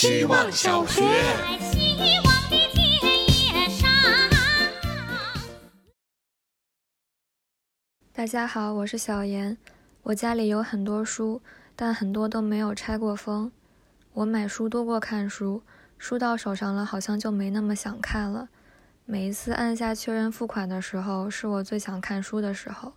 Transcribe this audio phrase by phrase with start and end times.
[0.00, 1.02] 希望小学。
[8.14, 9.58] 大家好，我是小妍。
[10.04, 11.42] 我家里有很多书，
[11.76, 13.52] 但很多都没有拆过封。
[14.14, 15.62] 我买书多过看书，
[15.98, 18.48] 书到手上了，好像就没那么想看了。
[19.04, 22.94] 每一次按下确认付款的时候，是我最想看书的时候。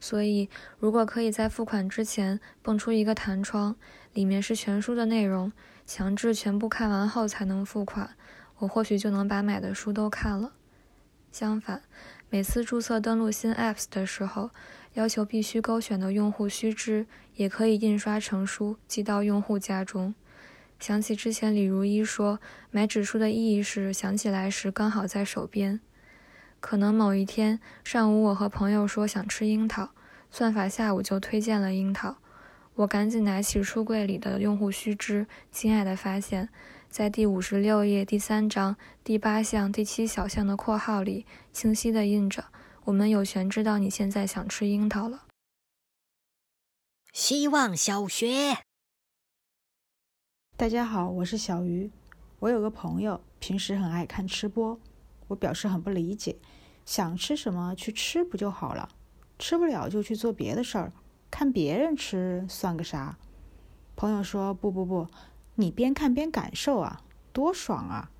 [0.00, 0.50] 所以，
[0.80, 3.76] 如果可以在付款之前蹦出一个弹窗，
[4.12, 5.52] 里面是全书的内容，
[5.86, 8.16] 强制全部看完后才能付款，
[8.58, 10.52] 我或许就能把买的书都看了。
[11.30, 11.82] 相反，
[12.28, 14.50] 每次注册登录新 apps 的时候，
[14.94, 20.14] 要求必须勾选的用户须知也可以印刷成书寄到用户家中。
[20.78, 22.38] 想起之前李如一说，
[22.70, 25.80] 买纸书的意义是想起来时刚好在手边。
[26.60, 29.90] 可能某一天上午，我和朋友说想吃樱桃，
[30.30, 32.16] 算法下午就推荐了樱桃。
[32.74, 36.48] 我赶紧拿起书柜里的用户须知，惊讶地发现，
[36.88, 42.46] 在第五十六页第三章第八项第七小项的括号里，清晰地印着
[42.84, 45.26] ：“我们有权知道你现在想吃樱桃了。”
[47.12, 48.56] 希望小学，
[50.56, 51.90] 大家好，我是小鱼。
[52.38, 54.80] 我有个朋友，平时很爱看吃播。
[55.28, 56.36] 我表示很不理解，
[56.86, 58.88] 想吃什么去吃不就好了？
[59.38, 60.92] 吃不了就去做别的事儿，
[61.32, 63.16] 看别人吃算个啥？
[63.96, 65.08] 朋友说不不不，
[65.54, 67.00] 你边看边感受啊，
[67.32, 68.10] 多爽啊！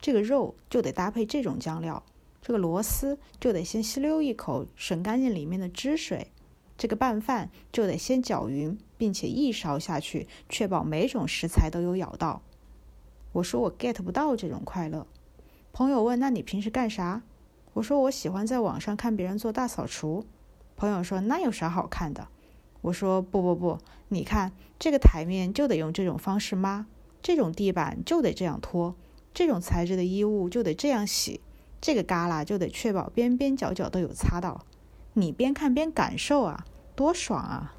[0.00, 2.04] 这个肉就得搭配这种酱料，
[2.40, 6.30] 这个螺丝就得先吸溜一口，省干净里面的汁水，
[6.78, 12.42] 这个拌饭就得先搅匀，并且一勺下去，确保每种食材都有咬到。
[13.32, 15.08] 我说我 get 不到这种快乐。
[15.72, 17.22] 朋友问：“那你平时干啥？”
[17.74, 20.24] 我说：“我喜欢在网上看别人做大扫除。”
[20.76, 22.28] 朋友说：“那有啥好看的？”
[22.82, 26.84] 我说：“不不不，你看这个台面就得用这种方式抹，
[27.22, 28.94] 这种地板就得这样拖，
[29.32, 31.40] 这种材质的衣物就得这样洗，
[31.80, 34.66] 这个旮旯就得确保边边角角都有擦到。
[35.14, 37.76] 你边看边感受啊，多爽啊！”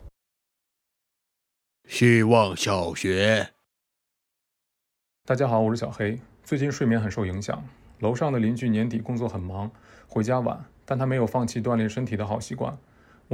[1.89, 3.49] 希望小学，
[5.25, 6.19] 大家好，我是小黑。
[6.45, 7.61] 最近睡眠很受影响。
[7.99, 9.69] 楼上的邻居年底工作很忙，
[10.07, 12.77] 回家晚，但他没有放弃锻炼身体的好习惯。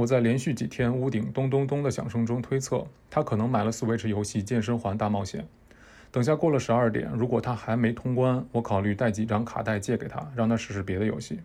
[0.00, 5.42] 我在连续几天屋顶咚咚咚的响声中推测，他可能买了 Switch 游戏《健身环大冒险》。
[6.10, 11.40] 等下过了十二点，如果他还没通关，我考虑带几张卡带借给他，让他试试别的游戏。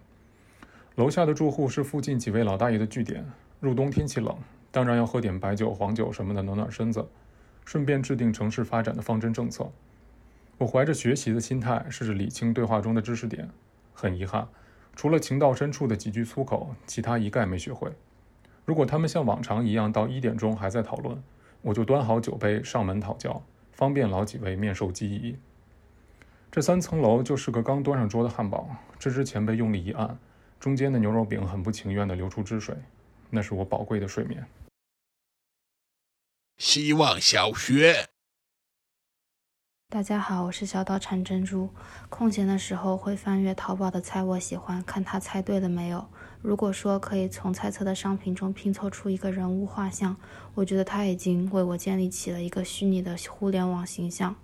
[0.95, 3.25] 楼下的住户是附近几位老大爷的据点。
[3.59, 4.33] 入冬天气冷，
[4.71, 7.05] 当然要喝点白酒、黄酒什么的暖暖身子，
[7.65, 9.69] 顺便制定城市发展的方针政策。
[10.59, 13.49] 我怀着学习的心态，试着理清对话中的知识点。
[13.93, 14.47] 很遗憾，
[14.95, 17.91] 除了情到深处的几句粗口，其他一概没学会。
[18.65, 21.23] 如果他们像往常一样到一点钟还在讨论，
[21.61, 25.37] 我就端好酒杯上门讨教，方便老几位面授机宜。
[26.51, 30.17] 这三层楼就是个刚端上桌的汉堡，芝芝前辈用力一按，
[30.59, 32.75] 中间的牛肉饼很不情愿地流出汁水，
[33.29, 34.45] 那是我宝贵的睡眠。
[36.57, 38.14] 希望小学。
[39.87, 41.69] 大家好，我是小岛产珍珠。
[42.09, 46.05] 空闲的时候会翻阅淘宝的猜我喜欢，看他猜对了没有。
[46.41, 50.17] 如果说可以从猜测的商品中拼凑出一个人物画像，
[50.55, 54.35] 我觉得他已经为我建立起了一个虚拟的互联网形象。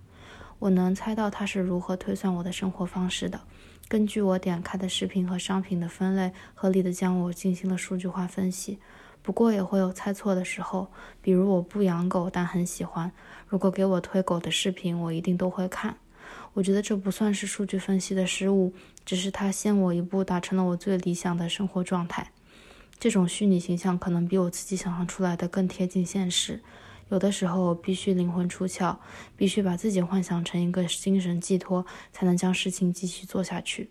[0.60, 3.40] 我能猜到他是如何推算我的生活方式的，
[3.88, 8.78] 根据我点开的视频和商品的分类，合理的将我进行了数据化分析。
[9.22, 10.88] 不过也会有猜错的时候，
[11.20, 13.10] 比如我不养狗，但很喜欢。
[13.46, 15.96] 如果给我推狗的视频，我一定都会看。
[16.54, 18.74] 我觉得这不算是数据分析的失误，
[19.06, 22.30] 只是他先我一步达成了我最理想的生活状态。
[22.98, 26.60] 这种虚拟形象可能比我自己想象出来的更贴近现实。
[27.08, 28.96] 有的时候我必须灵魂出窍，
[29.36, 33.90] 必须把自己幻想成一个精神寄托，才能将事情继续做下去。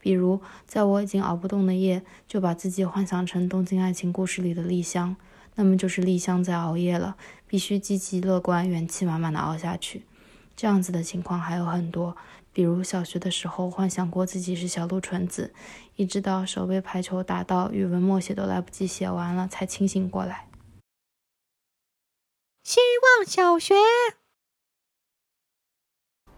[0.00, 5.16] 比如，在我已经熬不动的夜，就把自己幻想成《东京爱情故事》里的丽香，
[5.56, 7.16] 那么就是丽香在熬夜了，
[7.46, 10.04] 必须积极乐观、元气满满的熬下去。
[10.56, 12.16] 这样子的情况还有很多，
[12.52, 15.52] 比如小学的时候幻想过自己是小鹿纯子，
[15.96, 20.48] 一直到手被排球打到语文默写都来不及写完了，才清醒过来。
[22.64, 22.80] 希
[23.16, 23.74] 望小学。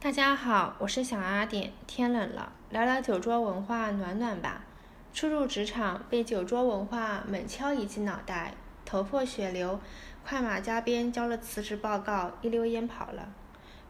[0.02, 1.74] 大家好，我是小阿点。
[1.86, 4.64] 天冷了，聊聊酒桌文化，暖暖吧。
[5.12, 8.54] 初入职场，被酒桌文化猛敲一记脑袋，
[8.86, 9.78] 头破血流，
[10.26, 13.28] 快马加鞭交了辞职报告，一溜烟跑了。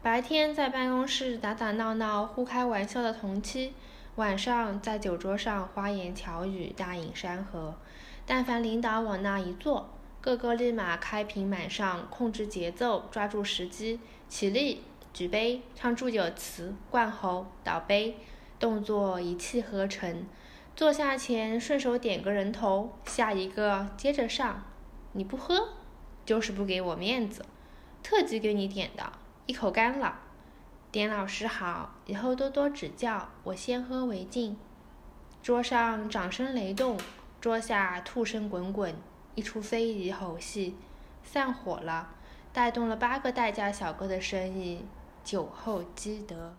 [0.03, 3.73] 白天在办公室打打闹闹，互开玩笑的同期，
[4.17, 7.77] 晚上在酒桌上花言巧语，大饮山河。
[8.27, 9.89] 但凡领导往那一坐，
[10.21, 14.83] 个个立马开瓶满上，控制节奏，抓住时机，起立。
[15.13, 18.17] 举杯，唱祝酒词，灌喉，倒杯，
[18.59, 20.27] 动作一气呵成。
[20.77, 24.65] 坐下前顺手点个人头，下一个接着上。
[25.13, 25.71] 你不喝，
[26.25, 27.45] 就是不给我面子。
[28.03, 29.13] 特级给你点的，
[29.47, 30.21] 一口干了。
[30.93, 33.29] 点老师好，以后多多指教。
[33.45, 34.57] 我先喝为敬。
[35.43, 36.97] 桌上掌声雷动，
[37.41, 38.95] 桌下吐声滚滚，
[39.35, 40.77] 一出非遗猴戏，
[41.23, 42.11] 散伙了，
[42.53, 44.85] 带动了八个代驾小哥的生意，
[45.25, 46.55] 酒后积德。